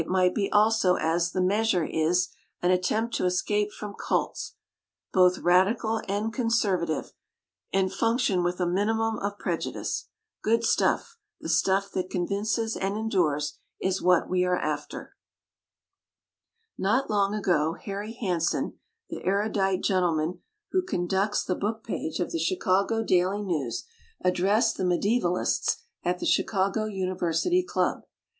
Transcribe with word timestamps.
It 0.01 0.07
might 0.09 0.33
be 0.33 0.51
also, 0.51 0.95
as 0.95 1.31
The 1.31 1.41
Mbasurb 1.41 1.87
is, 1.93 2.29
an 2.59 2.71
at 2.71 2.81
tempt 2.81 3.13
to 3.17 3.25
escape 3.27 3.71
from 3.71 3.93
cults, 3.93 4.55
both 5.13 5.37
radical 5.37 6.01
and 6.07 6.33
conservative, 6.33 7.13
and 7.71 7.93
function 7.93 8.41
with 8.43 8.59
a 8.59 8.65
minimum 8.65 9.19
of 9.19 9.37
prejudice. 9.37 10.07
Good 10.41 10.63
stuff, 10.63 11.17
the 11.39 11.49
stuff 11.49 11.91
that 11.91 12.09
convinces 12.09 12.75
and 12.75 12.97
endures, 12.97 13.59
is 13.79 14.01
what 14.01 14.27
we 14.27 14.43
are 14.43 14.57
after. 14.57 15.15
book 16.79 16.83
page 17.05 17.05
of 17.05 17.11
the 22.31 22.41
Chicago 22.41 23.03
"Daily 23.03 23.41
News", 23.43 23.83
addressed 24.21 24.77
the 24.77 24.83
Mediaevalists 24.83 25.77
at 26.03 26.17
the 26.17 26.25
Chicago 26.25 26.85
University 26.85 27.61
Club. 27.61 28.01